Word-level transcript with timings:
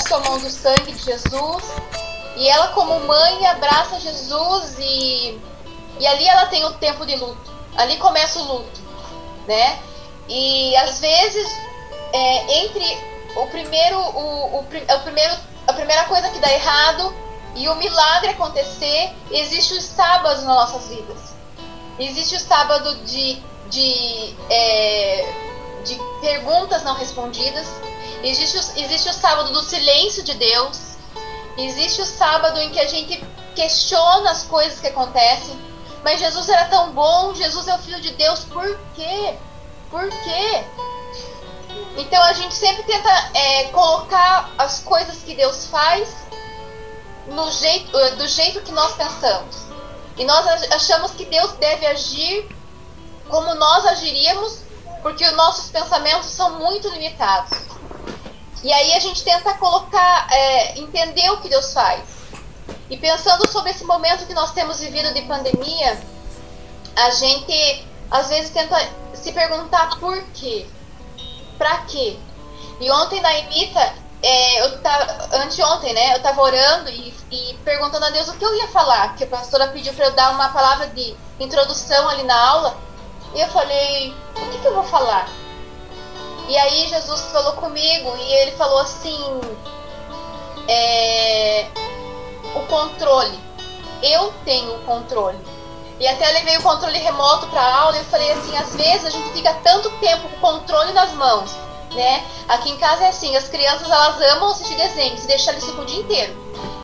sua 0.00 0.20
mão 0.20 0.38
do 0.38 0.50
sangue 0.50 0.92
de 0.92 1.02
Jesus 1.04 1.64
e 2.36 2.48
ela 2.48 2.68
como 2.68 3.00
mãe 3.00 3.46
abraça 3.46 4.00
Jesus 4.00 4.76
e, 4.78 5.40
e 5.98 6.06
ali 6.06 6.26
ela 6.28 6.46
tem 6.46 6.64
o 6.64 6.72
tempo 6.74 7.04
de 7.04 7.16
luto. 7.16 7.50
Ali 7.76 7.96
começa 7.96 8.38
o 8.40 8.44
luto, 8.44 8.80
né? 9.46 9.78
E 10.28 10.76
às 10.76 11.00
vezes 11.00 11.48
é, 12.12 12.64
entre 12.64 12.98
o 13.36 13.46
primeiro 13.48 13.98
o, 13.98 14.56
o, 14.56 14.60
o 14.60 15.00
primeiro 15.02 15.34
a 15.66 15.72
primeira 15.72 16.04
coisa 16.04 16.30
que 16.30 16.38
dá 16.38 16.50
errado 16.50 17.14
e 17.54 17.68
o 17.68 17.74
milagre 17.74 18.30
acontecer, 18.30 19.12
existe 19.30 19.74
os 19.74 19.84
sábados 19.84 20.44
nas 20.44 20.70
nossas 20.70 20.88
vidas. 20.88 21.34
Existe 21.98 22.36
o 22.36 22.40
sábado 22.40 22.94
de, 23.04 23.42
de, 23.68 24.36
é, 24.48 25.47
de 25.88 25.98
perguntas 26.20 26.82
não 26.82 26.94
respondidas. 26.94 27.66
Existe 28.22 28.56
o, 28.56 28.80
existe 28.80 29.08
o 29.08 29.12
sábado 29.12 29.52
do 29.52 29.62
silêncio 29.62 30.22
de 30.22 30.34
Deus. 30.34 30.96
Existe 31.56 32.02
o 32.02 32.06
sábado 32.06 32.60
em 32.60 32.70
que 32.70 32.78
a 32.78 32.86
gente 32.86 33.24
questiona 33.54 34.30
as 34.30 34.44
coisas 34.44 34.78
que 34.80 34.86
acontecem. 34.86 35.58
Mas 36.04 36.20
Jesus 36.20 36.48
era 36.48 36.66
tão 36.66 36.92
bom, 36.92 37.34
Jesus 37.34 37.66
é 37.66 37.74
o 37.74 37.78
Filho 37.78 38.00
de 38.00 38.12
Deus, 38.12 38.44
por 38.44 38.78
quê? 38.94 39.34
Por 39.90 40.08
quê? 40.08 40.64
Então 41.96 42.22
a 42.22 42.32
gente 42.32 42.54
sempre 42.54 42.84
tenta 42.84 43.10
é, 43.34 43.64
colocar 43.64 44.52
as 44.56 44.80
coisas 44.80 45.18
que 45.18 45.34
Deus 45.34 45.66
faz 45.66 46.08
no 47.26 47.50
jeito, 47.50 47.96
eh, 47.98 48.10
do 48.12 48.28
jeito 48.28 48.60
que 48.62 48.72
nós 48.72 48.94
pensamos. 48.94 49.66
E 50.16 50.24
nós 50.24 50.46
achamos 50.72 51.12
que 51.12 51.24
Deus 51.24 51.52
deve 51.52 51.86
agir 51.86 52.48
como 53.28 53.54
nós 53.54 53.86
agiríamos, 53.86 54.60
porque 55.02 55.24
os 55.24 55.34
nossos 55.34 55.70
pensamentos 55.70 56.26
são 56.26 56.58
muito 56.58 56.88
limitados. 56.88 57.58
E 58.62 58.72
aí 58.72 58.94
a 58.94 59.00
gente 59.00 59.22
tenta 59.22 59.54
colocar, 59.54 60.26
é, 60.30 60.78
entender 60.78 61.30
o 61.30 61.40
que 61.40 61.48
Deus 61.48 61.72
faz. 61.72 62.02
E 62.90 62.96
pensando 62.96 63.48
sobre 63.48 63.70
esse 63.70 63.84
momento 63.84 64.26
que 64.26 64.34
nós 64.34 64.52
temos 64.52 64.80
vivido 64.80 65.12
de 65.14 65.22
pandemia, 65.22 66.00
a 66.96 67.10
gente 67.10 67.86
às 68.10 68.28
vezes 68.28 68.50
tenta 68.50 68.76
se 69.14 69.32
perguntar 69.32 69.98
por 70.00 70.20
quê, 70.34 70.66
pra 71.56 71.78
quê. 71.82 72.18
E 72.80 72.90
ontem 72.90 73.20
na 73.20 73.38
Imita, 73.38 73.94
é, 74.22 74.62
eu 74.62 74.80
tava, 74.80 75.36
anteontem, 75.36 75.92
né, 75.92 76.16
eu 76.16 76.22
tava 76.22 76.40
orando 76.40 76.88
e 76.90 77.12
e 77.30 77.54
perguntando 77.64 78.06
a 78.06 78.10
Deus 78.10 78.28
o 78.28 78.34
que 78.34 78.44
eu 78.44 78.54
ia 78.56 78.68
falar, 78.68 79.14
que 79.14 79.24
a 79.24 79.26
pastora 79.26 79.68
pediu 79.68 79.92
para 79.92 80.06
eu 80.06 80.12
dar 80.12 80.30
uma 80.30 80.48
palavra 80.48 80.86
de 80.88 81.14
introdução 81.38 82.08
ali 82.08 82.22
na 82.22 82.48
aula. 82.48 82.76
E 83.34 83.40
eu 83.40 83.48
falei, 83.48 84.14
o 84.48 84.50
que, 84.50 84.58
que 84.58 84.66
eu 84.66 84.74
vou 84.74 84.84
falar? 84.84 85.28
E 86.48 86.56
aí 86.56 86.88
Jesus 86.88 87.20
falou 87.30 87.52
comigo 87.52 88.16
e 88.16 88.32
ele 88.32 88.52
falou 88.52 88.78
assim, 88.80 89.18
é, 90.66 91.66
o 92.54 92.60
controle. 92.66 93.38
Eu 94.02 94.32
tenho 94.44 94.74
o 94.76 94.84
controle. 94.84 95.38
E 96.00 96.06
até 96.06 96.30
levei 96.30 96.56
o 96.56 96.62
controle 96.62 96.98
remoto 96.98 97.48
para 97.48 97.60
a 97.60 97.80
aula 97.80 97.96
e 97.96 98.00
eu 98.00 98.04
falei 98.04 98.30
assim, 98.32 98.56
às 98.56 98.74
vezes 98.74 99.04
a 99.04 99.10
gente 99.10 99.30
fica 99.32 99.52
tanto 99.62 99.90
tempo 99.98 100.28
com 100.28 100.36
o 100.36 100.52
controle 100.52 100.92
nas 100.92 101.12
mãos, 101.14 101.50
né? 101.92 102.24
Aqui 102.48 102.70
em 102.70 102.76
casa 102.78 103.04
é 103.04 103.08
assim, 103.08 103.36
as 103.36 103.48
crianças 103.48 103.90
elas 103.90 104.20
amam 104.32 104.50
assistir 104.50 104.76
desenho, 104.76 105.18
se 105.18 105.26
deixar 105.26 105.54
ficam 105.54 105.82
o 105.82 105.86
dia 105.86 106.00
inteiro. 106.00 106.47